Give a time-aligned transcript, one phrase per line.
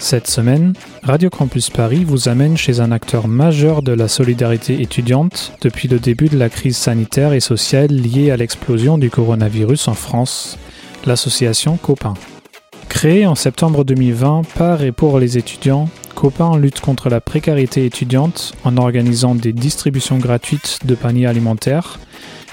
[0.00, 5.52] Cette semaine, Radio Campus Paris vous amène chez un acteur majeur de la solidarité étudiante
[5.60, 9.94] depuis le début de la crise sanitaire et sociale liée à l'explosion du coronavirus en
[9.94, 10.56] France,
[11.04, 12.14] l'association Copain.
[12.88, 18.54] Créée en septembre 2020 par et pour les étudiants, Copain lutte contre la précarité étudiante
[18.64, 21.98] en organisant des distributions gratuites de paniers alimentaires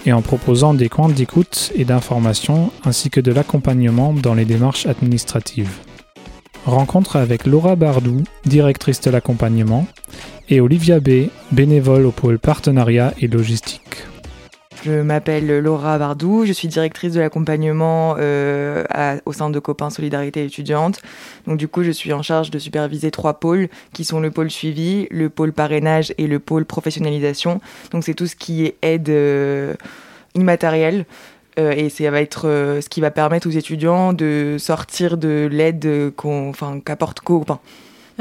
[0.05, 4.87] et en proposant des coins d'écoute et d'information ainsi que de l'accompagnement dans les démarches
[4.87, 5.79] administratives.
[6.65, 9.85] Rencontre avec Laura Bardou, directrice de l'accompagnement,
[10.49, 14.07] et Olivia B, bénévole au pôle partenariat et logistique.
[14.83, 18.83] Je m'appelle Laura Bardou, je suis directrice de l'accompagnement euh,
[19.25, 21.01] au sein de Copains Solidarité étudiante.
[21.45, 24.49] Donc du coup, je suis en charge de superviser trois pôles qui sont le pôle
[24.49, 27.61] suivi, le pôle parrainage et le pôle professionnalisation.
[27.91, 29.75] Donc c'est tout ce qui est aide euh,
[30.35, 31.05] immatérielle
[31.59, 35.47] euh, et ça va être euh, ce qui va permettre aux étudiants de sortir de
[35.51, 36.13] l'aide
[36.83, 37.59] qu'apporte Copain.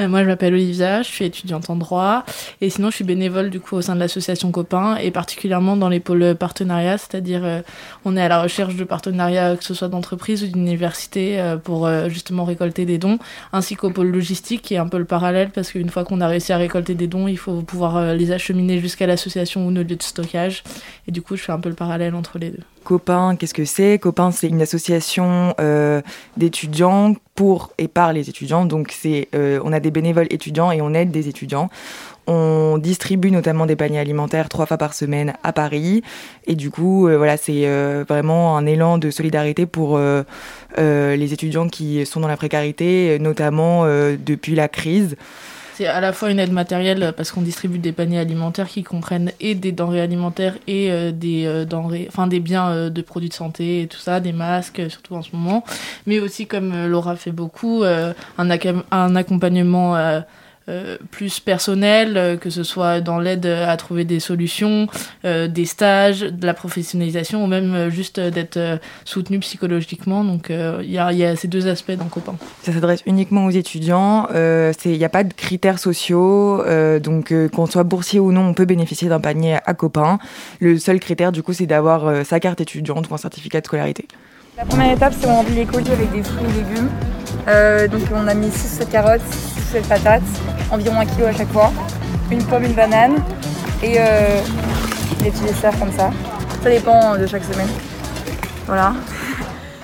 [0.00, 2.24] Euh, moi, je m'appelle Olivia, je suis étudiante en droit
[2.60, 5.88] et sinon, je suis bénévole du coup au sein de l'association Copain et particulièrement dans
[5.88, 7.62] les pôles partenariats, c'est-à-dire
[8.04, 12.44] on est à la recherche de partenariats, que ce soit d'entreprises ou d'universités, pour justement
[12.44, 13.20] récolter des dons,
[13.52, 16.26] ainsi qu'au pôle logistique qui est un peu le parallèle parce qu'une fois qu'on a
[16.26, 19.94] réussi à récolter des dons, il faut pouvoir les acheminer jusqu'à l'association ou nos lieux
[19.94, 20.64] de stockage
[21.06, 22.64] et du coup, je fais un peu le parallèle entre les deux.
[22.84, 23.98] Copain, qu'est-ce que c'est?
[23.98, 26.02] Copain, c'est une association euh,
[26.36, 28.64] d'étudiants pour et par les étudiants.
[28.66, 31.70] Donc, c'est, euh, on a des bénévoles étudiants et on aide des étudiants.
[32.26, 36.02] On distribue notamment des paniers alimentaires trois fois par semaine à Paris.
[36.46, 37.66] Et du coup, euh, voilà, c'est
[38.06, 39.98] vraiment un élan de solidarité pour
[40.78, 45.16] les étudiants qui sont dans la précarité, notamment depuis la crise.
[45.74, 49.32] C'est à la fois une aide matérielle parce qu'on distribue des paniers alimentaires qui comprennent
[49.40, 53.28] et des denrées alimentaires et euh, des euh, denrées, enfin des biens euh, de produits
[53.28, 55.64] de santé et tout ça, des masques surtout en ce moment,
[56.06, 60.22] mais aussi comme Laura fait beaucoup, un, accompagnement
[60.70, 64.86] euh, plus personnel, euh, que ce soit dans l'aide à trouver des solutions,
[65.26, 70.24] euh, des stages, de la professionnalisation ou même juste d'être soutenu psychologiquement.
[70.24, 72.36] Donc il y, a, ces deux aspects dans Copain.
[72.62, 74.26] Ça s'adresse uniquement aux étudiants.
[74.32, 76.64] Il n'y a pas de critères sociaux.
[76.98, 80.18] donc qu'on soit boursier ou non, on peut bénéficier d'un panier à Copain.
[80.60, 84.08] Le seul critère du coup, c'est d'avoir sa carte étudiante ou un certificat de scolarité.
[84.56, 86.88] La première étape, c'est on remplit les colis avec des fruits et légumes.
[87.48, 90.22] Euh, donc on a mis 6 7 carottes, 6 7 patates,
[90.70, 91.72] environ 1 kg à chaque fois,
[92.30, 93.16] une pomme, une banane
[93.82, 94.40] et euh,
[95.18, 96.10] des petits desserts comme ça.
[96.62, 97.68] Ça dépend de chaque semaine.
[98.66, 98.94] Voilà.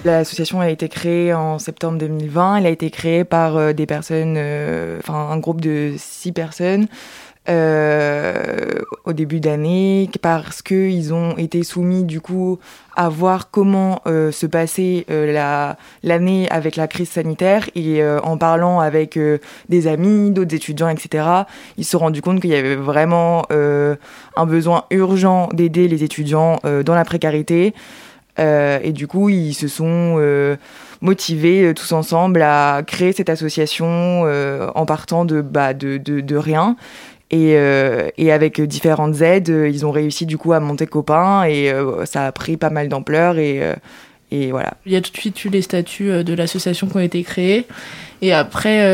[0.04, 2.56] L'association a été créée en septembre 2020.
[2.56, 4.38] Elle a été créée par euh, des personnes,
[5.00, 6.86] enfin un groupe de 6 personnes
[7.50, 12.60] euh, au début d'année parce qu'ils ont été soumis du coup
[12.94, 15.74] à voir comment euh, se passait euh,
[16.04, 19.18] l'année avec la crise sanitaire et en parlant avec
[19.68, 21.26] des amis, d'autres étudiants, etc.
[21.76, 26.60] Ils se sont rendus compte qu'il y avait vraiment un besoin urgent d'aider les étudiants
[26.84, 27.74] dans la précarité
[28.38, 30.56] et du coup ils se sont
[31.00, 34.22] motivés tous ensemble à créer cette association
[34.74, 36.76] en partant de, bah, de, de rien
[37.30, 41.44] et, euh, et, avec différentes aides, euh, ils ont réussi du coup à monter copain
[41.44, 43.62] et euh, ça a pris pas mal d'ampleur et,
[44.32, 44.74] et voilà.
[44.84, 47.66] Il y a tout de suite eu les statuts de l'association qui ont été créés.
[48.22, 48.84] Et après,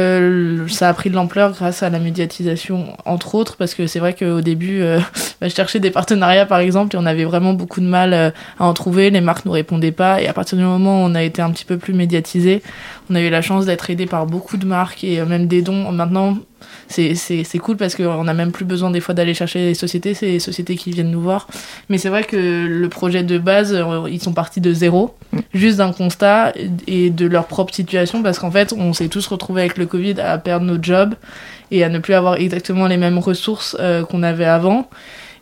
[0.69, 4.15] ça a pris de l'ampleur grâce à la médiatisation, entre autres, parce que c'est vrai
[4.15, 4.81] qu'au début,
[5.41, 8.33] bah, je cherchais des partenariats, par exemple, et on avait vraiment beaucoup de mal à
[8.61, 9.11] en trouver.
[9.11, 10.23] Les marques nous répondaient pas.
[10.23, 12.63] Et à partir du moment où on a été un petit peu plus médiatisé,
[13.11, 15.91] on a eu la chance d'être aidé par beaucoup de marques et même des dons.
[15.91, 16.37] Maintenant,
[16.89, 20.27] c'est cool parce qu'on n'a même plus besoin des fois d'aller chercher les sociétés, c'est
[20.27, 21.49] les sociétés qui viennent nous voir.
[21.89, 25.39] Mais c'est vrai que le projet de base, euh, ils sont partis de zéro, mm.
[25.55, 26.53] juste d'un constat
[26.87, 30.21] et de leur propre situation parce qu'en fait, on s'est tous retrouvés avec le Covid
[30.21, 31.15] à perdre nos jobs
[31.71, 34.89] et à ne plus avoir exactement les mêmes ressources euh, qu'on avait avant.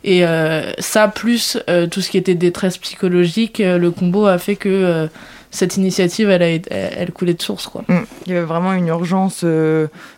[0.03, 1.57] Et euh, ça, plus
[1.89, 5.09] tout ce qui était détresse psychologique, le combo a fait que
[5.49, 7.65] cette initiative, elle, a, elle, coulait de source.
[7.65, 7.83] Quoi.
[7.87, 8.03] Mm.
[8.27, 9.43] Il y avait vraiment une urgence,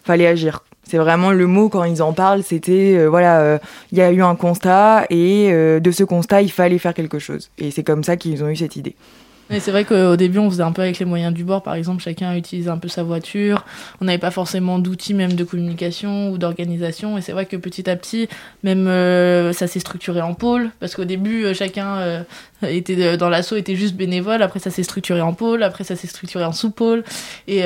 [0.03, 0.61] fallait agir.
[0.87, 3.57] C'est vraiment le mot quand ils en parlent, c'était euh, voilà, euh,
[3.91, 7.19] il y a eu un constat et euh, de ce constat, il fallait faire quelque
[7.19, 7.49] chose.
[7.57, 8.95] Et c'est comme ça qu'ils ont eu cette idée.
[9.49, 11.63] Mais c'est vrai qu'au début, on faisait un peu avec les moyens du bord.
[11.63, 13.65] Par exemple, chacun utilisait un peu sa voiture.
[14.01, 17.17] On n'avait pas forcément d'outils même de communication ou d'organisation.
[17.17, 18.27] Et c'est vrai que petit à petit,
[18.63, 20.71] même euh, ça s'est structuré en pôle.
[20.81, 22.23] Parce qu'au début, euh, chacun euh,
[22.61, 24.41] était dans l'assaut était juste bénévole.
[24.41, 25.63] Après, ça s'est structuré en pôle.
[25.63, 27.05] Après, ça s'est structuré en sous-pôle.
[27.47, 27.61] Et,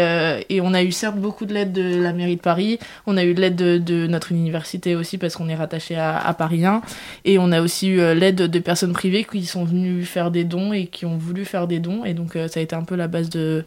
[0.50, 2.78] et on a eu certes beaucoup de l'aide de la mairie de Paris.
[3.08, 6.34] On a eu l'aide de, de, notre université aussi parce qu'on est rattaché à, à,
[6.34, 6.82] Paris 1.
[7.26, 10.74] Et on a aussi eu l'aide de personnes privées qui sont venues faire des dons
[10.74, 12.06] et qui ont voulu faire des dons.
[12.06, 13.66] Et donc, euh, ça a été un peu la base de,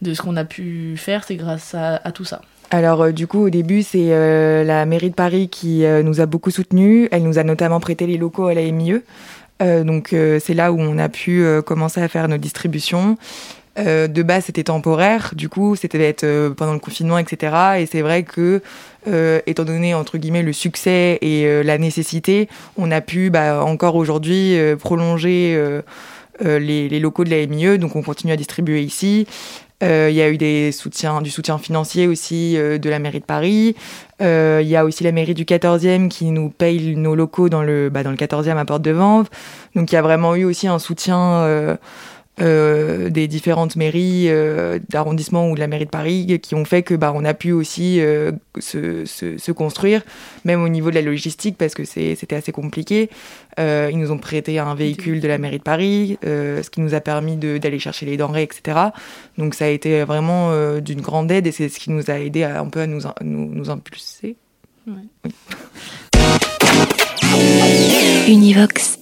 [0.00, 1.24] de ce qu'on a pu faire.
[1.24, 2.40] C'est grâce à, tout ça.
[2.70, 6.26] Alors euh, du coup au début c'est euh, la mairie de Paris qui nous a
[6.26, 7.08] beaucoup soutenus.
[7.12, 9.02] Elle nous a notamment prêté les locaux à la MIE.
[9.60, 10.08] donc
[10.40, 13.16] c'est là où on a pu commencer à faire nos distributions.
[13.76, 16.14] de base c'était temporaire, du coup c'était
[16.56, 17.54] pendant le confinement etc.
[17.78, 18.62] Et c'est vrai que
[19.46, 24.56] étant donné entre guillemets le succès et la nécessité, on a pu bah, encore aujourd'hui
[24.80, 25.82] prolonger
[26.44, 29.26] euh, les, locaux de la MIE, donc on continue à distribuer ici.
[29.82, 33.74] Euh, il y a eu du soutien financier aussi euh, de la mairie de Paris.
[34.20, 37.90] Il y a aussi la mairie du 14e qui nous paye nos locaux dans le,
[37.90, 39.28] bah, dans le 14e à Porte de Vanves.
[39.74, 41.76] Donc il y a vraiment eu aussi un soutien
[42.42, 46.82] euh, des différentes mairies euh, d'arrondissement ou de la mairie de Paris qui ont fait
[46.82, 50.02] que bah, on a pu aussi euh, se, se, construire,
[50.44, 53.10] même au niveau de la logistique, parce que c'était assez compliqué.
[53.58, 57.00] ils nous ont prêté un véhicule de la mairie de Paris, ce qui nous a
[57.00, 58.78] permis d'aller chercher les denrées, etc.
[59.38, 60.50] Donc ça a été vraiment
[60.80, 63.02] d'une grande aide et c'est ce qui nous a aidé à, un peu à nous,
[63.22, 64.36] nous, nous impulser.
[68.26, 69.01] Univox.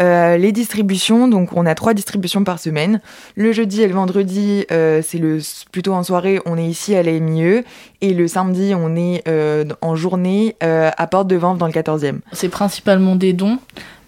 [0.00, 3.00] Euh, les distributions, donc on a trois distributions par semaine.
[3.36, 5.38] Le jeudi et le vendredi, euh, c'est le
[5.70, 7.62] plutôt en soirée, on est ici à la MIE.
[8.00, 12.18] Et le samedi, on est euh, en journée à Porte de Vente dans le 14e.
[12.32, 13.58] C'est principalement des dons.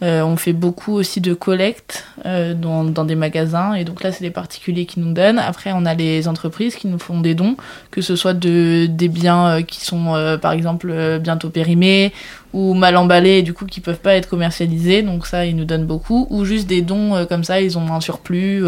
[0.02, 3.74] On fait beaucoup aussi de collectes dans, dans, des magasins.
[3.74, 5.38] Et donc là, c'est les particuliers qui nous donnent.
[5.38, 7.56] Après, on a les entreprises qui nous font des dons,
[7.90, 12.12] que ce soit de, des biens qui sont, par exemple, bientôt périmés
[12.56, 15.66] ou mal emballés et du coup qui peuvent pas être commercialisés donc ça ils nous
[15.66, 18.64] donnent beaucoup ou juste des dons euh, comme ça ils ont un surplus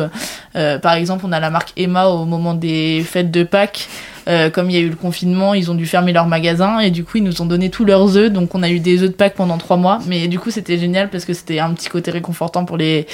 [0.57, 3.89] euh, par exemple on a la marque Emma au moment des fêtes de Pâques
[4.29, 6.91] euh, comme il y a eu le confinement, ils ont dû fermer leur magasin et
[6.91, 8.31] du coup ils nous ont donné tous leurs œufs.
[8.31, 10.79] Donc on a eu des œufs de Pâques pendant trois mois, mais du coup c'était
[10.79, 13.07] génial parce que c'était un petit côté réconfortant pour les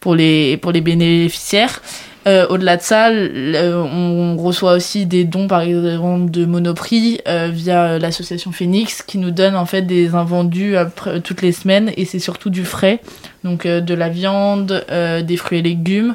[0.00, 1.80] pour les pour les bénéficiaires.
[2.28, 7.98] Euh, Au-delà de ça, on reçoit aussi des dons, par exemple, de Monoprix euh, via
[7.98, 12.20] l'association Phoenix, qui nous donne en fait des invendus après, toutes les semaines, et c'est
[12.20, 13.00] surtout du frais,
[13.42, 16.14] donc euh, de la viande, euh, des fruits et légumes.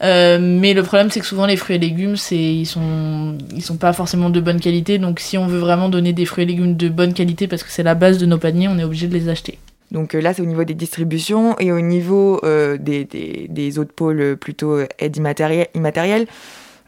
[0.00, 4.30] Mais le problème, c'est que souvent les fruits et légumes, ils sont sont pas forcément
[4.30, 4.98] de bonne qualité.
[4.98, 7.70] Donc si on veut vraiment donner des fruits et légumes de bonne qualité, parce que
[7.70, 9.58] c'est la base de nos paniers, on est obligé de les acheter.
[9.90, 14.36] Donc euh, là, c'est au niveau des distributions et au niveau euh, des, autres pôles
[14.36, 16.26] plutôt euh, aide immatérielle.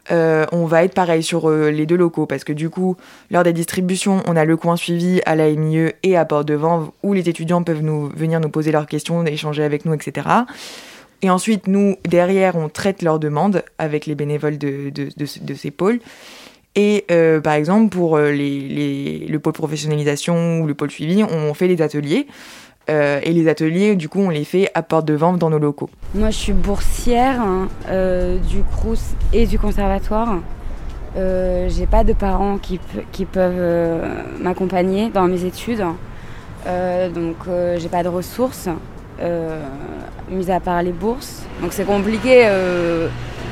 [0.09, 2.95] on va être pareil sur les deux locaux parce que du coup,
[3.31, 6.55] lors des distributions, on a le coin suivi à la MIE et à Porte de
[6.55, 7.83] Vanves où les étudiants peuvent
[8.15, 10.27] venir nous poser leurs questions, échanger avec nous, etc.
[11.23, 15.71] Et ensuite, nous, derrière, on traite leurs demandes avec les bénévoles de, de, de, ces
[15.71, 15.99] pôles.
[16.75, 17.05] Et
[17.43, 21.81] par exemple, pour les, les, le pôle professionnalisation ou le pôle suivi, on fait des
[21.81, 22.27] ateliers.
[22.89, 25.59] Euh, et les ateliers, du coup, on les fait à porte de vente dans nos
[25.59, 25.89] locaux.
[26.13, 30.39] Moi, je suis boursière hein, euh, du Crous et du conservatoire.
[31.15, 32.79] Euh, j'ai pas de parents qui,
[33.11, 35.83] qui peuvent euh, m'accompagner dans mes études.
[37.15, 37.37] donc,
[37.77, 38.69] j'ai pas de ressources,
[40.29, 41.43] mis à part les bourses.
[41.61, 42.47] Donc, c'est compliqué.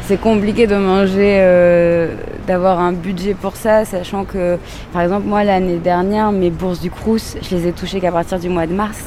[0.04, 2.08] c'est compliqué de manger,
[2.48, 4.58] d'avoir un budget pour ça, sachant que,
[4.94, 8.40] par exemple, moi, l'année dernière, mes bourses du Crous, je les ai touchées qu'à partir
[8.40, 9.04] du mois de mars.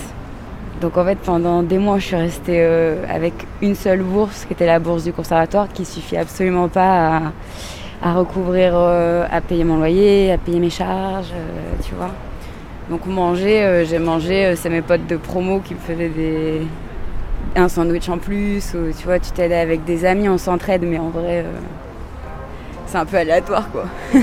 [0.80, 4.52] Donc en fait, pendant des mois, je suis restée euh, avec une seule bourse, qui
[4.52, 7.32] était la bourse du conservatoire, qui suffit absolument pas
[8.02, 12.10] à, recouvrir, euh, à payer mon loyer, à payer mes charges, euh, tu vois.
[12.90, 16.60] Donc manger, j'ai mangé, c'est mes potes de promo qui me faisaient des
[17.56, 20.98] un sandwich en plus, ou tu vois, tu t'aides avec des amis, on s'entraide, mais
[20.98, 21.44] en vrai,
[22.86, 23.86] c'est un peu aléatoire quoi.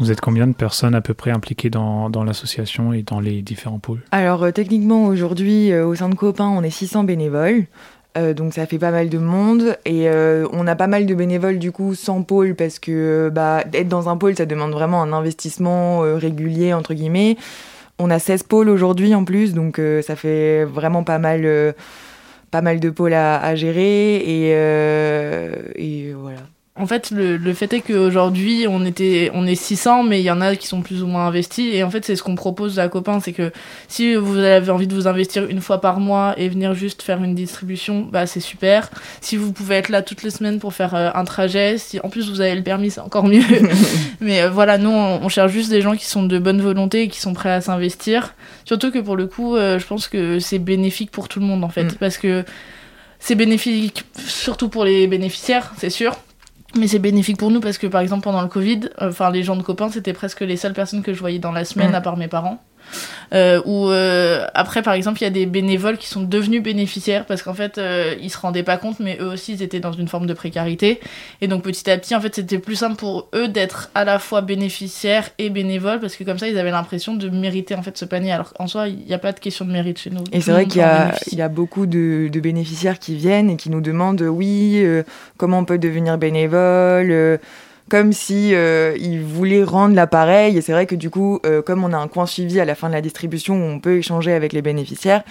[0.00, 3.42] Vous êtes combien de personnes à peu près impliquées dans, dans l'association et dans les
[3.42, 4.00] différents pôles?
[4.10, 7.66] Alors euh, techniquement aujourd'hui euh, au sein de Copain on est 600 bénévoles.
[8.18, 10.08] Euh, donc ça fait pas mal de monde et
[10.52, 14.08] on a pas mal de bénévoles du coup sans pôle parce que bah, être dans
[14.08, 17.36] un pôle ça demande vraiment un investissement régulier entre guillemets.
[18.04, 21.74] On a 16 pôles aujourd'hui en plus donc ça fait vraiment pas mal,
[22.52, 24.50] mal de pôles à, gérer et,
[25.76, 26.40] et voilà.
[26.74, 30.30] En fait, le, le fait est qu'aujourd'hui, on, était, on est 600, mais il y
[30.30, 31.74] en a qui sont plus ou moins investis.
[31.74, 33.52] Et en fait, c'est ce qu'on propose à Copain, c'est que
[33.88, 37.22] si vous avez envie de vous investir une fois par mois et venir juste faire
[37.22, 38.90] une distribution, bah c'est super.
[39.20, 42.08] Si vous pouvez être là toutes les semaines pour faire euh, un trajet, si en
[42.08, 43.44] plus vous avez le permis, c'est encore mieux.
[44.20, 47.02] mais euh, voilà, nous, on, on, cherche juste des gens qui sont de bonne volonté
[47.02, 48.34] et qui sont prêts à s'investir.
[48.64, 51.64] Surtout que pour le coup, euh, je pense que c'est bénéfique pour tout le monde,
[51.64, 51.84] en fait.
[51.84, 51.96] Mm.
[52.00, 52.46] Parce que
[53.18, 56.16] c'est bénéfique surtout pour les bénéficiaires, c'est sûr
[56.76, 59.56] mais c'est bénéfique pour nous parce que par exemple pendant le Covid, enfin les gens
[59.56, 61.96] de copains c'était presque les seules personnes que je voyais dans la semaine mmh.
[61.96, 62.62] à part mes parents.
[63.32, 67.24] Euh, ou euh, après, par exemple, il y a des bénévoles qui sont devenus bénéficiaires
[67.26, 69.92] parce qu'en fait, euh, ils se rendaient pas compte, mais eux aussi, ils étaient dans
[69.92, 71.00] une forme de précarité.
[71.40, 74.18] Et donc, petit à petit, en fait, c'était plus simple pour eux d'être à la
[74.18, 77.96] fois bénéficiaires et bénévoles parce que comme ça, ils avaient l'impression de mériter en fait
[77.96, 78.32] ce panier.
[78.32, 80.24] Alors qu'en soi, il n'y a pas de question de mérite chez nous.
[80.32, 83.70] Et c'est vrai qu'il y, y, a beaucoup de, de, bénéficiaires qui viennent et qui
[83.70, 85.02] nous demandent oui, euh,
[85.36, 87.40] comment on peut devenir bénévole
[87.92, 90.56] comme si euh, ils voulaient rendre l'appareil.
[90.56, 92.74] Et c'est vrai que du coup, euh, comme on a un coin suivi à la
[92.74, 95.22] fin de la distribution où on peut échanger avec les bénéficiaires,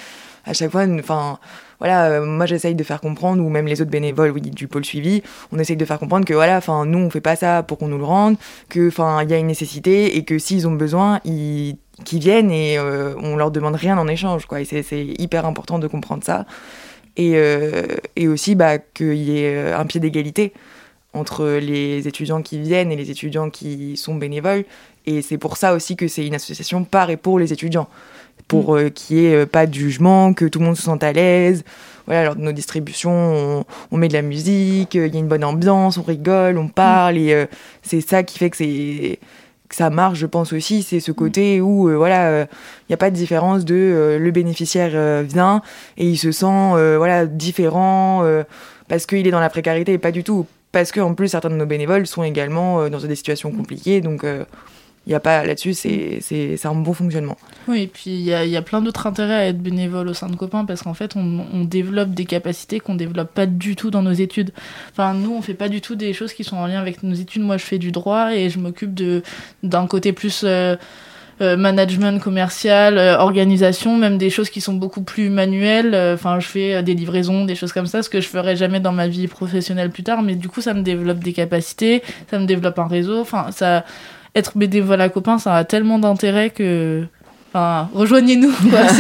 [0.46, 1.39] à chaque fois, enfin,
[1.80, 5.24] voilà, euh, moi j'essaye de faire comprendre, ou même les autres bénévoles du pôle suivi,
[5.51, 7.88] on essaye de faire comprendre que voilà, enfin, nous on fait pas ça pour qu'on
[7.88, 8.36] nous le rende,
[8.70, 8.91] que
[9.24, 13.15] il y a une nécessité et que s'ils ont besoin, ils qu'ils viennent et euh,
[13.24, 14.62] on leur demande rien en échange, quoi.
[14.62, 14.84] Et c'est
[15.18, 16.46] hyper important de comprendre ça.
[17.18, 17.34] Et,
[18.15, 20.53] et aussi bah, qu'il y ait un pied d'égalité
[21.13, 24.63] entre les étudiants qui viennent et les étudiants qui sont bénévoles.
[25.06, 27.88] Et c'est pour ça aussi que c'est une association par et pour les étudiants.
[28.48, 28.77] Pour mm.
[28.77, 31.12] euh, qu'il n'y ait euh, pas de jugement, que tout le monde se sente à
[31.12, 31.63] l'aise.
[32.06, 35.27] Voilà, lors de nos distributions, on, on met de la musique, il y a une
[35.27, 37.18] bonne ambiance, on rigole, on parle.
[37.18, 37.46] Et euh,
[37.82, 39.20] c'est ça qui fait que c'est
[39.70, 42.48] que ça marche, je pense aussi, c'est ce côté où voilà, il
[42.89, 45.62] n'y a pas de différence de le bénéficiaire vient
[45.96, 48.22] et il se sent voilà différent
[48.89, 51.66] parce qu'il est dans la précarité, pas du tout parce qu'en plus certains de nos
[51.66, 54.44] bénévoles sont également euh, dans des situations compliquées, donc il euh,
[55.08, 57.38] n'y a pas là-dessus, c'est un bon fonctionnement.
[57.68, 60.13] Oui, et puis il y a, y a, plein d'autres intérêts à être bénévole au
[60.13, 63.75] sein de Copains parce qu'en fait, on, on, développe des capacités qu'on développe pas du
[63.75, 64.51] tout dans nos études.
[64.92, 67.16] Enfin, nous, on fait pas du tout des choses qui sont en lien avec nos
[67.16, 67.42] études.
[67.42, 69.00] Moi, je fais du droit et je m'occupe
[69.63, 70.42] d'un côté plus.
[70.44, 70.75] Euh,
[71.42, 75.96] euh, management commercial, euh, organisation, même des choses qui sont beaucoup plus manuelles.
[75.96, 78.80] Euh, enfin, je fais des livraisons, des choses comme ça, ce que je ferais jamais
[78.80, 80.22] dans ma vie professionnelle plus tard.
[80.22, 83.20] Mais du coup, ça me développe des capacités, ça me développe un réseau.
[83.20, 83.84] Enfin, ça,
[84.36, 87.06] être bénévole à copain, ça a tellement d'intérêt que
[87.53, 88.53] Enfin, rejoignez-nous.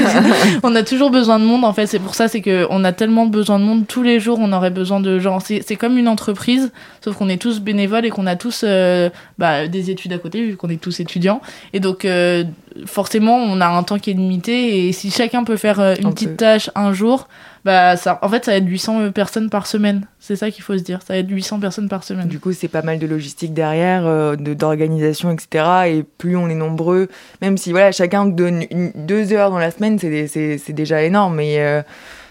[0.63, 1.63] on a toujours besoin de monde.
[1.63, 4.19] En fait, c'est pour ça, c'est que on a tellement besoin de monde tous les
[4.19, 4.39] jours.
[4.41, 5.39] On aurait besoin de gens.
[5.39, 9.67] C'est comme une entreprise, sauf qu'on est tous bénévoles et qu'on a tous euh, bah,
[9.67, 11.41] des études à côté, vu qu'on est tous étudiants.
[11.71, 12.43] Et donc, euh,
[12.85, 14.87] forcément, on a un temps qui est limité.
[14.87, 17.27] Et si chacun peut faire euh, une petite tâche un jour,
[17.65, 20.07] bah ça, en fait, ça va être 800 personnes par semaine.
[20.19, 21.01] C'est ça qu'il faut se dire.
[21.05, 22.27] Ça va être 800 personnes par semaine.
[22.27, 25.65] Du coup, c'est pas mal de logistique derrière, euh, d'organisation, etc.
[25.87, 27.07] Et plus on est nombreux,
[27.41, 31.35] même si voilà, chacun donne une, deux heures dans la semaine, c'est déjà énorme.
[31.35, 31.81] Mais euh,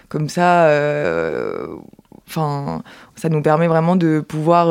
[0.09, 0.65] comme ça,
[2.27, 2.83] enfin,
[3.15, 4.67] ça nous permet vraiment de pouvoir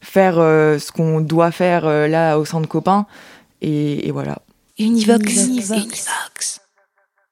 [0.00, 3.06] faire ce qu'on doit faire là au centre copain.
[3.60, 4.38] Et, et voilà.
[4.82, 5.46] Univox.
[5.46, 6.60] Univox.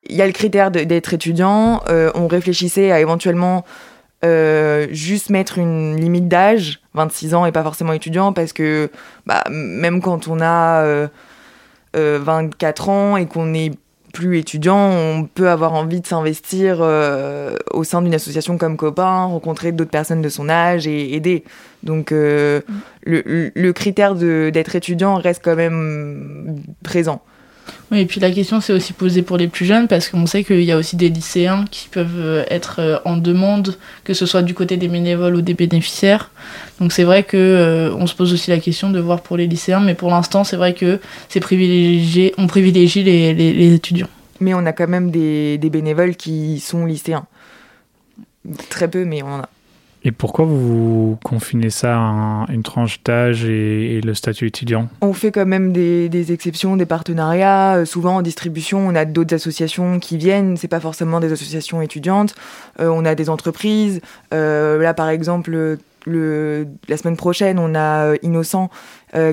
[0.09, 1.83] Il y a le critère d'être étudiant.
[1.89, 3.65] Euh, on réfléchissait à éventuellement
[4.25, 8.91] euh, juste mettre une limite d'âge, 26 ans et pas forcément étudiant, parce que
[9.27, 11.09] bah, même quand on a euh,
[11.95, 13.73] 24 euh, ans et qu'on n'est
[14.13, 19.25] plus étudiant, on peut avoir envie de s'investir euh, au sein d'une association comme copain,
[19.25, 21.45] rencontrer d'autres personnes de son âge et aider.
[21.83, 22.75] Donc euh, mm.
[23.05, 27.23] le, le, critère d'être étudiant reste quand même présent.
[27.91, 30.45] Oui, et puis la question s'est aussi posée pour les plus jeunes parce qu'on sait
[30.45, 34.43] qu'il y a aussi des lycéens qui peuvent euh, être en demande, que ce soit
[34.43, 36.31] du côté des bénévoles ou des bénéficiaires.
[36.79, 39.49] Donc c'est vrai que euh, on se pose aussi la question de voir pour les
[39.49, 44.09] lycéens, mais pour l'instant c'est vrai que c'est privilégié, on privilégie les, les, les, étudiants.
[44.39, 47.27] Mais on a quand même des, des bénévoles qui sont lycéens.
[48.69, 49.49] Très peu, mais on en a.
[50.03, 54.89] Et pourquoi vous confinez ça à une tranche d'âge et, le statut étudiant?
[55.03, 57.77] On fait quand même des, exceptions, des partenariats.
[57.77, 60.57] Euh, souvent en distribution, on a d'autres associations qui viennent.
[60.57, 62.35] C'est pas forcément des associations étudiantes.
[62.81, 64.01] Euh, on a des entreprises.
[64.33, 65.51] Euh, là, par exemple,
[66.07, 68.71] le, la semaine prochaine, on a Innocent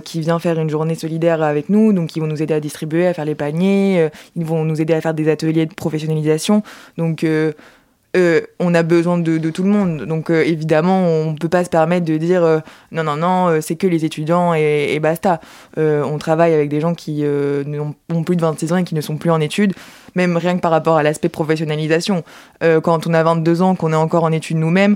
[0.03, 1.93] qui vient faire une journée solidaire avec nous.
[1.93, 4.09] Donc, ils vont nous aider à distribuer, à faire les paniers.
[4.35, 6.63] Ils vont nous aider à faire des ateliers de professionnalisation.
[6.97, 7.23] Donc,
[8.17, 10.03] euh, on a besoin de, tout le monde.
[10.05, 12.59] Donc euh, évidemment, on ne peut pas se permettre de dire euh,
[12.91, 15.39] non, non, non, c'est que les étudiants et, basta.
[15.77, 19.17] On travaille avec des gens qui ont plus de 26 ans et qui ne sont
[19.17, 19.73] plus en études,
[20.15, 22.23] même rien que par rapport à l'aspect professionnalisation.
[22.61, 24.95] quand on a 22 ans, qu'on est encore en études nous-mêmes,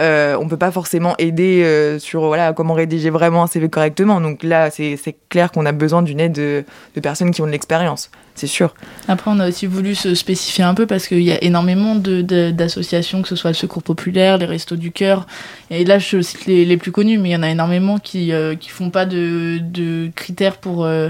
[0.00, 4.20] euh, on peut pas forcément aider euh, sur voilà comment rédiger vraiment un CV correctement.
[4.20, 4.98] Donc là, c'est
[5.30, 6.64] clair qu'on a besoin d'une aide de,
[7.00, 8.74] personnes qui ont de l'expérience, c'est sûr.
[9.08, 13.18] Après, on a aussi voulu se spécifier un peu parce qu'il y a énormément d'associations,
[13.18, 15.26] de, que ce soit le Secours Populaire, les Restos du Cœur,
[15.70, 18.32] et là je cite les, les plus connus, mais il y en a énormément qui
[18.32, 21.08] euh, qui font pas de, de critères pour euh,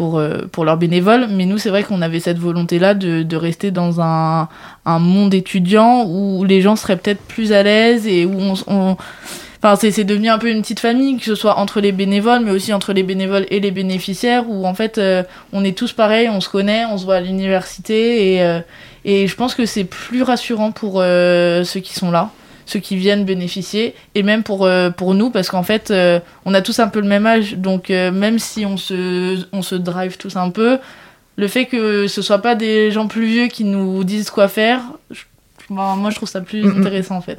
[0.00, 1.26] pour, euh, pour leurs bénévoles.
[1.28, 4.48] Mais nous, c'est vrai qu'on avait cette volonté-là de, de, rester dans un,
[4.86, 8.96] un, monde étudiant où les gens seraient peut-être plus à l'aise et où on, on
[9.62, 12.50] Enfin, c'est devenu un peu une petite famille, que ce soit entre les bénévoles, mais
[12.50, 16.30] aussi entre les bénévoles et les bénéficiaires, où en fait, euh, on est tous pareils,
[16.30, 18.60] on se connaît, on se voit à l'université, et, euh,
[19.04, 22.30] et je pense que c'est plus rassurant pour ceux qui sont là
[22.70, 26.54] ceux qui viennent bénéficier, et même pour, euh, pour nous, parce qu'en fait, euh, on
[26.54, 29.74] a tous un peu le même âge, donc euh, même si on se, on se
[29.74, 30.78] drive tous un peu,
[31.36, 34.82] le fait que ce soit pas des gens plus vieux qui nous disent quoi faire,
[35.68, 37.38] moi je trouve ça plus intéressant en fait.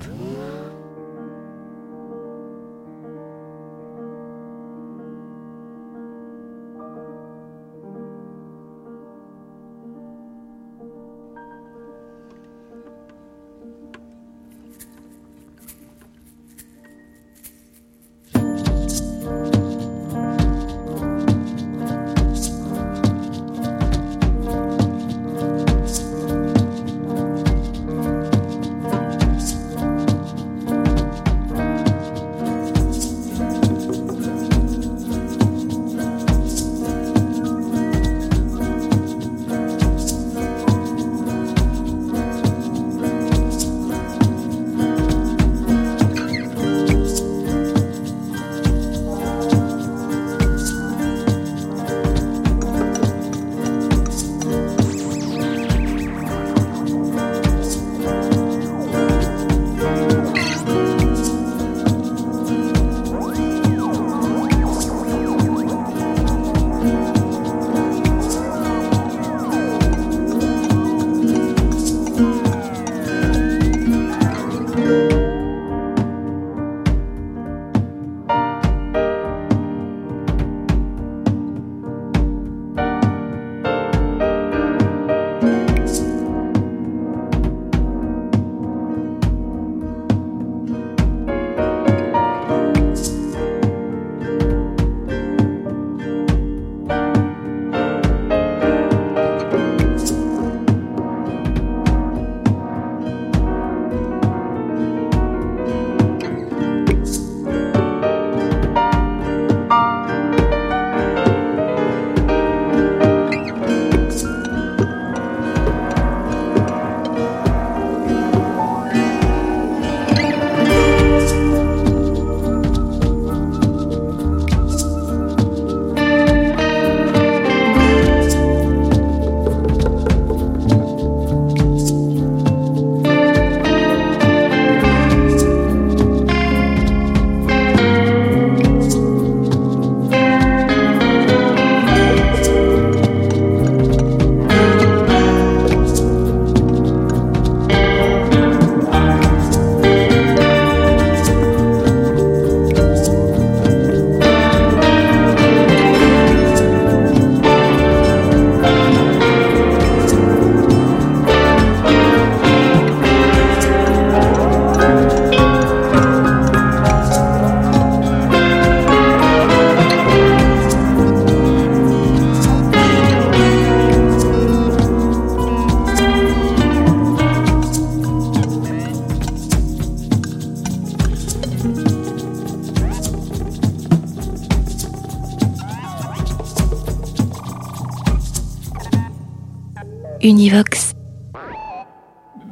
[190.24, 190.94] Univox.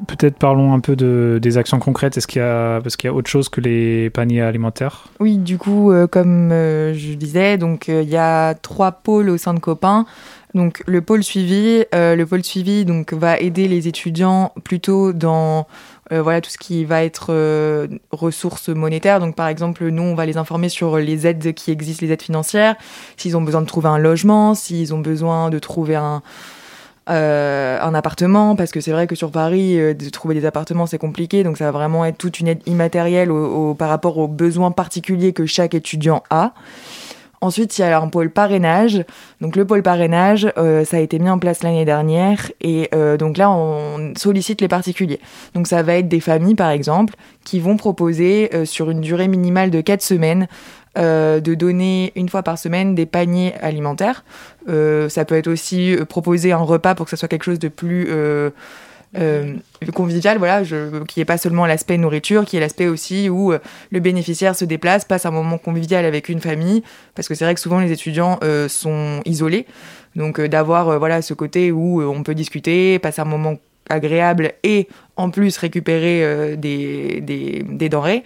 [0.08, 2.18] Peut-être parlons un peu de, des actions concrètes.
[2.18, 5.08] Est-ce qu'il y a parce qu'il y a autre chose que les paniers alimentaires?
[5.20, 9.30] Oui, du coup, euh, comme euh, je disais, donc euh, il y a trois pôles
[9.30, 10.06] au sein de Copain.
[10.56, 15.68] Donc le pôle suivi, le pôle suivi donc va aider les étudiants plutôt dans
[16.10, 19.20] voilà tout ce qui va être ressources monétaires.
[19.20, 22.24] Donc par exemple, nous on va les informer sur les aides qui existent, les aides
[22.24, 22.78] financières,
[23.16, 26.24] s'ils ont besoin de trouver un logement, s'ils ont besoin de trouver un
[27.10, 30.86] euh, un appartement, parce que c'est vrai que sur Paris, euh, de trouver des appartements,
[30.86, 33.30] c'est compliqué, donc ça va vraiment être toute une aide immatérielle
[33.78, 36.54] par rapport aux besoins particuliers que chaque étudiant a.
[37.42, 39.06] Ensuite, il y a un pôle parrainage.
[39.40, 43.38] Donc le pôle parrainage, euh, ça a été mis en place l'année dernière et donc
[43.38, 45.22] là, on sollicite les particuliers.
[45.54, 49.72] Donc ça va être des familles, par exemple, qui vont proposer sur une durée minimale
[49.72, 50.48] de 4 semaines
[51.00, 54.24] de donner une fois par semaine des paniers alimentaires.
[54.68, 58.08] ça peut être aussi proposer un repas pour que ça soit quelque chose de plus
[59.18, 59.56] euh,
[59.96, 60.62] convivial, voilà,
[61.08, 63.58] qui est pas seulement l'aspect nourriture, qui est l'aspect aussi où euh,
[63.90, 66.84] le bénéficiaire se déplace, passe un moment convivial avec une famille,
[67.16, 69.66] parce que c'est vrai que souvent les étudiants euh, sont isolés,
[70.16, 73.56] donc d'avoir voilà ce côté où on peut discuter, passer un moment
[73.90, 78.24] agréable et en plus récupérer des, des, des, denrées.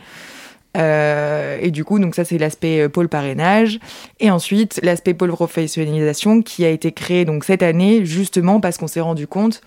[0.76, 3.80] Et du coup, donc ça c'est l'aspect pôle parrainage.
[4.20, 8.88] Et ensuite, l'aspect pôle professionnalisation qui a été créé donc cette année justement parce qu'on
[8.88, 9.62] s'est rendu compte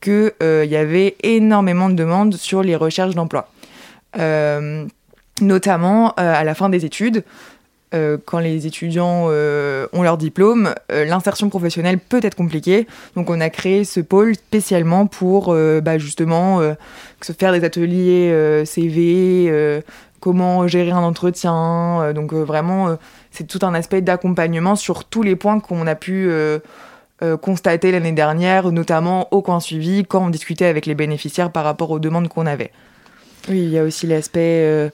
[0.00, 3.48] qu'il euh, y avait énormément de demandes sur les recherches d'emploi.
[4.18, 4.86] Euh,
[5.40, 7.24] notamment euh, à la fin des études,
[7.92, 12.86] quand les étudiants ont leur diplôme, l'insertion professionnelle peut être compliquée.
[13.16, 16.60] Donc on a créé ce pôle spécialement pour bah, justement
[17.20, 19.82] se faire des ateliers CV,
[20.20, 22.12] comment gérer un entretien.
[22.12, 22.96] donc vraiment,
[23.30, 26.30] c'est tout un aspect d'accompagnement sur tous les points qu'on a pu
[27.22, 31.64] euh, constaté l'année dernière, notamment au coin suivi, quand on discutait avec les bénéficiaires par
[31.64, 32.70] rapport aux demandes qu'on avait.
[33.50, 34.90] Oui, il y a aussi l'aspect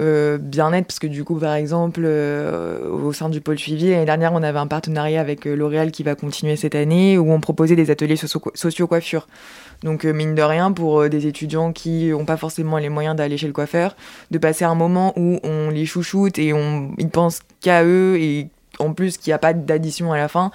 [0.00, 4.04] euh, euh, bien-être, parce que du coup, par exemple, au sein du pôle suivi, l'année
[4.04, 7.76] dernière, on avait un partenariat avec L'Oréal qui va continuer cette année, où on proposait
[7.76, 9.26] des ateliers socio-coiffure.
[9.82, 13.46] Donc, mine de rien, pour des étudiants qui n'ont pas forcément les moyens d'aller chez
[13.46, 13.96] le coiffeur,
[14.30, 18.48] de passer un moment où on les chouchoute et on, ils pensent qu'à eux, et
[18.78, 20.50] en plus qu'il n'y a pas d'addition à la fin,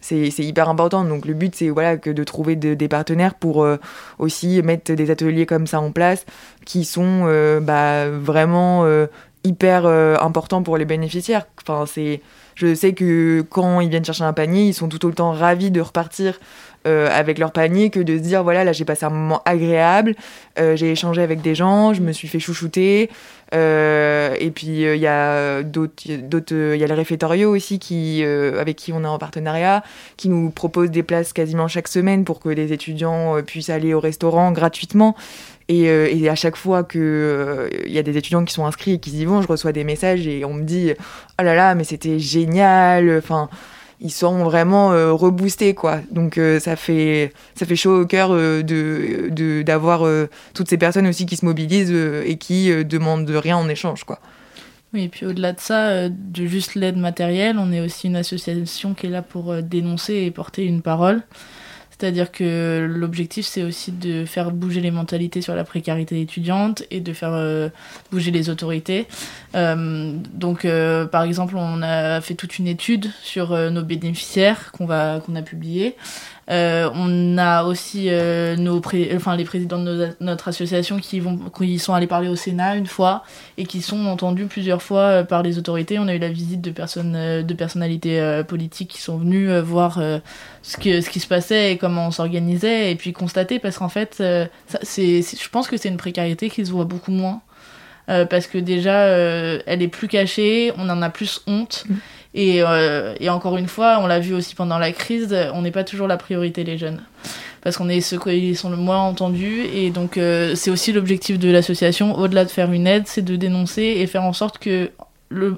[0.00, 1.04] c'est hyper important.
[1.04, 3.76] Donc le but, c'est voilà, que de trouver des partenaires pour euh,
[4.18, 6.24] aussi mettre des ateliers comme ça en place
[6.64, 9.06] qui sont euh, bah, vraiment euh,
[9.44, 11.46] hyper importants pour les bénéficiaires.
[11.62, 11.84] Enfin,
[12.54, 15.80] je sais que quand ils viennent chercher un panier, ils sont tout autant ravis de
[15.80, 16.38] repartir
[16.84, 20.14] avec leur panier que de se dire voilà là j'ai passé un moment agréable,
[20.56, 23.10] j'ai échangé avec des gens, je me suis fait chouchouter,
[23.54, 28.22] euh, et puis euh, il y a d'autres, il y a le réfectorio aussi qui,
[28.22, 29.82] euh, avec qui on est en partenariat,
[30.16, 34.00] qui nous propose des places quasiment chaque semaine pour que les étudiants puissent aller au
[34.00, 35.16] restaurant gratuitement.
[35.70, 38.98] Et, et à chaque fois que il y a des étudiants qui sont inscrits et
[38.98, 40.92] qui y vont, je reçois des messages et on me dit
[41.38, 43.18] oh là là mais c'était génial.
[43.18, 43.50] Enfin
[44.00, 46.00] ils sont vraiment euh, reboostés quoi.
[46.10, 50.06] Donc euh, ça fait ça fait chaud au cœur euh, de d'avoir
[50.54, 54.20] toutes ces personnes aussi qui se mobilisent et qui demandent rien en échange quoi.
[54.94, 58.94] Oui, et puis au-delà de ça, de juste l'aide matérielle, on est aussi une association
[58.94, 61.22] qui est là pour dénoncer et porter une parole.
[61.98, 67.00] C'est-à-dire que l'objectif, c'est aussi de faire bouger les mentalités sur la précarité étudiante et
[67.00, 67.70] de faire euh,
[68.12, 69.08] bouger les autorités.
[69.56, 74.86] Euh, donc, euh, par exemple, on a fait toute une étude sur nos bénéficiaires qu'on
[74.86, 75.96] va qu'on a publié.
[76.50, 78.80] Euh, on a aussi euh, nos
[79.14, 82.86] enfin, les présidents de notre association qui, vont, qui sont allés parler au Sénat une
[82.86, 83.22] fois
[83.58, 85.98] et qui sont entendus plusieurs fois euh, par les autorités.
[85.98, 90.00] On a eu la visite de, personnes, de personnalités politiques qui sont venues voir
[90.62, 93.88] ce, que, ce qui se passait et comment on s'organisait et puis constater parce qu'en
[93.88, 97.42] fait, ça, c'est, je pense que c'est une précarité qui se voit beaucoup moins.
[98.06, 99.06] parce que déjà,
[99.66, 101.84] elle est plus cachée, on en a plus honte.
[101.88, 101.94] Mmh.
[102.34, 105.70] Et, euh, et encore une fois, on l'a vu aussi pendant la crise, on n'est
[105.70, 107.02] pas toujours la priorité les jeunes.
[107.62, 109.64] Parce qu'on est ceux qui sont le moins entendus.
[109.74, 113.36] Et donc, euh, c'est aussi l'objectif de l'association, au-delà de faire une aide, c'est de
[113.36, 114.90] dénoncer et faire en sorte que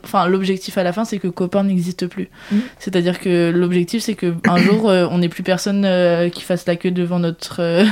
[0.05, 2.29] enfin l'objectif à la fin c'est que copain n'existe plus.
[2.51, 2.57] Mm.
[2.79, 6.29] c'est à dire que l'objectif c'est que un jour euh, on n'ait plus personne euh,
[6.29, 7.85] qui fasse la queue devant notre euh,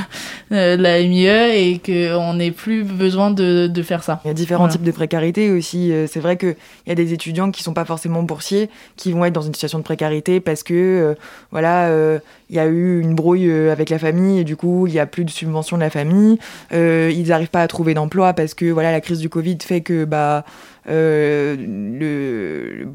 [0.49, 4.19] la MIE et qu'on n'ait plus besoin de, de, faire ça.
[4.25, 7.13] Il y a différents types de précarité aussi c'est vrai que il y a des
[7.13, 10.63] étudiants qui sont pas forcément boursiers qui vont être dans une situation de précarité parce
[10.63, 11.15] que
[11.51, 14.99] voilà il y a eu une brouille avec la famille et du coup il y
[14.99, 16.37] a plus de subvention de la famille
[16.71, 20.05] ils n'arrivent pas à trouver d'emploi parce que voilà la crise du Covid fait que
[20.05, 20.45] bah
[20.89, 22.87] euh, le,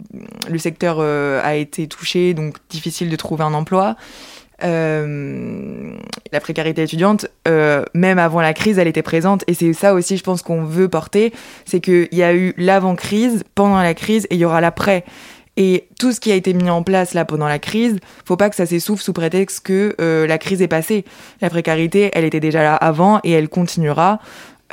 [0.51, 3.97] le, secteur euh, a été touché, donc difficile de trouver un emploi.
[4.63, 5.97] Euh,
[6.33, 7.27] la précarité étudiante,
[7.95, 9.45] même avant la crise, elle était présente.
[9.47, 11.33] Et c'est ça aussi, je pense, qu'on veut porter.
[11.65, 15.05] C'est qu'il y a eu l'avant-crise, pendant la crise, et il y aura l'après.
[15.57, 18.51] Et tout ce qui a été mis en place là pendant la crise, faut pas
[18.51, 21.05] que ça s'essouffle sous prétexte que la crise est passée.
[21.41, 24.19] La précarité, elle était déjà là avant et elle continuera.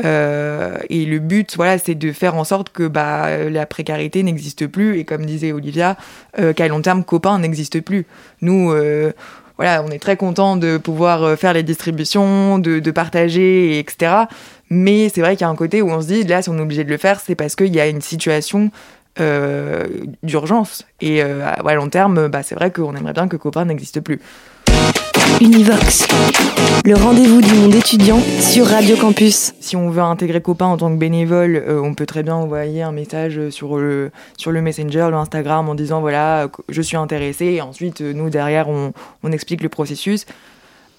[0.05, 4.67] Euh, et le but, voilà, c'est de faire en sorte que bah, la précarité n'existe
[4.67, 5.97] plus et comme disait Olivia,
[6.39, 8.05] euh, qu'à long terme, copain n'existe plus.
[8.41, 9.11] Nous, euh,
[9.57, 14.13] voilà, on est très content de pouvoir faire les distributions, de, de partager, etc.
[14.69, 16.57] Mais c'est vrai qu'il y a un côté où on se dit, là, si on
[16.57, 18.71] est obligé de le faire, c'est parce qu'il y a une situation
[19.17, 20.85] d'urgence.
[21.01, 24.19] Et à long terme, bah, c'est vrai qu'on aimerait bien que Copain n'existe plus.
[25.39, 26.07] Univox,
[26.85, 29.53] le rendez-vous du monde étudiant sur Radio Campus.
[29.59, 32.91] Si on veut intégrer Copain en tant que bénévole, on peut très bien envoyer un
[32.91, 37.45] message sur le, sur le Messenger, le Instagram, en disant voilà, je suis intéressé.
[37.45, 38.93] Et ensuite, nous, derrière, on,
[39.23, 40.25] on explique le processus.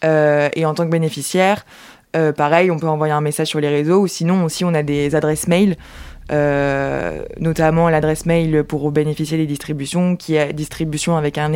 [0.03, 1.65] et en tant que bénéficiaire,
[2.37, 5.15] pareil, on peut envoyer un message sur les réseaux ou sinon aussi on a des
[5.15, 5.77] adresses mail.
[6.31, 11.53] Euh, notamment l'adresse mail pour bénéficier des distributions qui est distribution avec un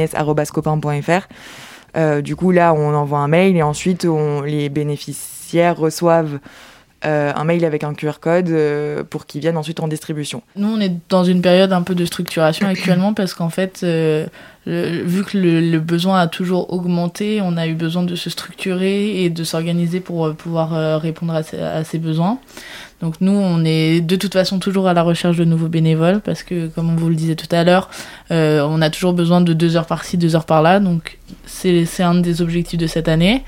[1.97, 4.07] euh, du coup là on envoie un mail et ensuite
[4.45, 6.41] les bénéficiaires reçoivent
[7.07, 10.43] euh, un mail avec un QR code euh, pour qu'ils viennent ensuite en distribution.
[10.57, 14.27] Nous, on est dans une période un peu de structuration actuellement parce qu'en fait, euh,
[14.67, 19.31] vu que le, besoin a toujours augmenté, on a eu besoin de se structurer et
[19.31, 22.39] de s'organiser pour pouvoir répondre à ces, besoins.
[23.01, 26.43] Donc nous, on est de toute façon toujours à la recherche de nouveaux bénévoles parce
[26.43, 27.89] que, comme on vous le disait tout à l'heure,
[28.31, 30.81] on a toujours besoin de deux heures par-ci, deux heures par-là.
[30.81, 33.45] Donc c'est un des objectifs de cette année.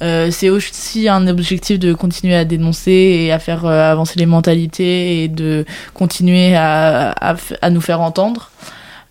[0.00, 4.26] Euh, c'est aussi un objectif de continuer à dénoncer et à faire euh, avancer les
[4.26, 8.50] mentalités et de continuer à, à, nous faire entendre.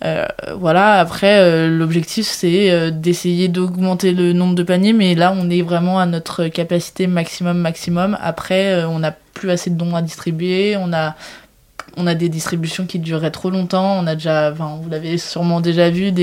[0.05, 0.25] Euh,
[0.57, 5.99] voilà, après, l'objectif c'est d'essayer d'augmenter le nombre de paniers, mais là on est vraiment
[5.99, 8.17] à notre capacité maximum, maximum.
[8.21, 11.15] Après, on n'a plus assez de dons à distribuer, on a
[11.97, 13.97] on a des distributions qui dureraient trop longtemps.
[13.99, 16.13] On a déjà, enfin, vous l'avez sûrement déjà vu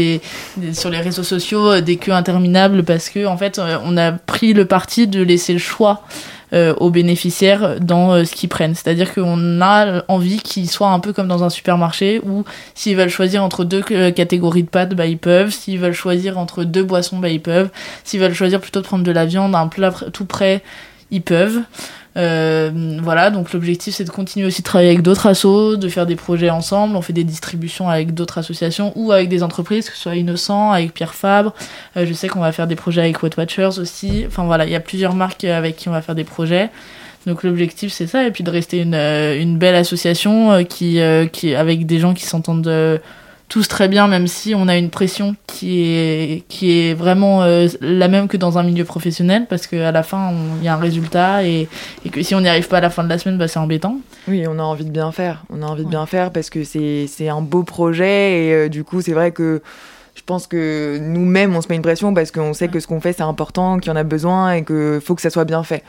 [0.72, 4.12] sur les réseaux sociaux, euh, des queues interminables parce que en fait, euh, on a
[4.12, 6.02] pris le parti de laisser le choix
[6.52, 8.74] euh, aux bénéficiaires dans ce qu'ils prennent.
[8.74, 13.08] C'est-à-dire qu'on a envie qu'ils soient un peu comme dans un supermarché où s'ils veulent
[13.08, 13.82] choisir entre deux
[14.12, 15.50] catégories de pâtes, bah ils peuvent.
[15.50, 17.70] S'ils veulent choisir entre deux boissons, bah ils peuvent.
[18.04, 20.62] S'ils veulent choisir plutôt de prendre de la viande, un plat tout prêt,
[21.10, 21.62] ils peuvent.
[22.16, 22.70] Euh,
[23.02, 26.16] voilà, donc l'objectif c'est de continuer aussi de travailler avec d'autres assos, de faire des
[26.16, 26.96] projets ensemble.
[26.96, 30.70] On fait des distributions avec d'autres associations ou avec des entreprises, que ce soit Innocent,
[30.70, 31.54] avec Pierre Fabre.
[31.96, 34.24] Euh, je sais qu'on va faire des projets avec Wet Watchers aussi.
[34.26, 36.70] Enfin voilà, il y a plusieurs marques avec qui on va faire des projets.
[37.26, 41.00] Donc l'objectif c'est ça, et puis de rester une, euh, une belle association qui,
[41.32, 43.00] qui, avec des gens qui s'entendent
[43.54, 47.68] tous très bien, même si on a une pression qui est, qui est vraiment euh,
[47.80, 50.76] la même que dans un milieu professionnel, parce qu'à la fin, il y a un
[50.76, 51.68] résultat, et,
[52.04, 53.60] et que si on n'y arrive pas à la fin de la semaine, bah, c'est
[53.60, 53.98] embêtant.
[54.26, 55.44] Oui, on a envie de bien faire.
[55.50, 58.82] On a envie de bien faire parce que c'est un beau projet, et euh, du
[58.82, 59.62] coup, c'est vrai que
[60.16, 63.00] je pense que nous-mêmes, on se met une pression parce qu'on sait que ce qu'on
[63.00, 65.62] fait, c'est important, qu'il y en a besoin, et qu'il faut que ça soit bien
[65.62, 65.84] fait.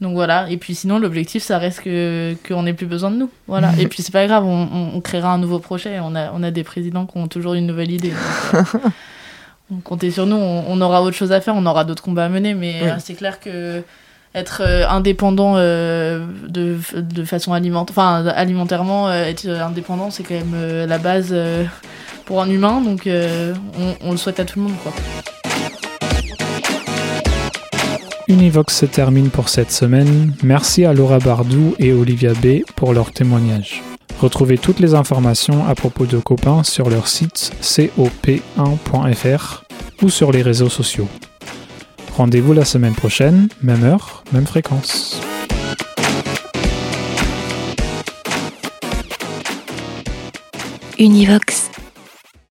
[0.00, 3.30] Donc voilà, et puis sinon l'objectif ça reste que qu'on n'ait plus besoin de nous.
[3.46, 3.72] Voilà.
[3.78, 5.98] et puis c'est pas grave, on, créera un nouveau projet.
[6.00, 8.12] On a, on a des présidents qui ont toujours une nouvelle idée.
[8.52, 8.88] Donc, euh,
[9.72, 12.28] on comptait sur nous, on, aura autre chose à faire, on aura d'autres combats à
[12.28, 13.82] mener, mais euh, c'est clair que
[14.34, 20.98] être euh, indépendant de, de, façon alimentaire, enfin alimentairement, être indépendant c'est quand même la
[20.98, 21.34] base
[22.26, 24.92] pour un humain, donc on, on, le souhaite à tout le monde quoi.
[28.28, 30.34] Univox se termine pour cette semaine.
[30.42, 33.84] Merci à Laura Bardou et Olivia B pour leur témoignage.
[34.20, 39.64] Retrouvez toutes les informations à propos de Copain sur leur site cop1.fr
[40.02, 41.06] ou sur les réseaux sociaux.
[42.16, 45.20] Rendez-vous la semaine prochaine, même heure, même fréquence.
[50.98, 51.70] Univox